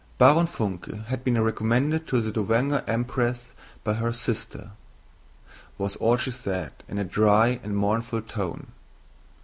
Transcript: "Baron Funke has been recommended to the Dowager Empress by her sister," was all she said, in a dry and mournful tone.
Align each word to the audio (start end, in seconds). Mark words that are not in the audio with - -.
"Baron 0.17 0.47
Funke 0.47 1.05
has 1.05 1.19
been 1.19 1.39
recommended 1.39 2.07
to 2.07 2.21
the 2.21 2.31
Dowager 2.31 2.83
Empress 2.87 3.51
by 3.83 3.93
her 3.93 4.11
sister," 4.11 4.71
was 5.77 5.95
all 5.97 6.17
she 6.17 6.31
said, 6.31 6.71
in 6.87 6.97
a 6.97 7.03
dry 7.03 7.59
and 7.61 7.77
mournful 7.77 8.23
tone. 8.23 8.69